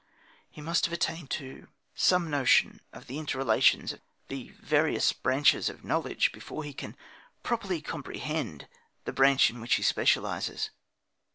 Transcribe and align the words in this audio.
He 0.49 0.61
must 0.61 0.85
have 0.87 0.93
attained 0.93 1.29
to 1.29 1.67
some 1.93 2.31
notion 2.31 2.81
of 2.91 3.05
the 3.05 3.19
inter 3.19 3.37
relations 3.37 3.93
of 3.93 4.01
the 4.29 4.49
various 4.59 5.13
branches 5.13 5.69
of 5.69 5.83
knowledge 5.83 6.31
before 6.31 6.63
he 6.63 6.73
can 6.73 6.97
properly 7.43 7.83
comprehend 7.83 8.67
the 9.05 9.13
branch 9.13 9.51
in 9.51 9.61
which 9.61 9.75
he 9.75 9.83
specialises. 9.83 10.71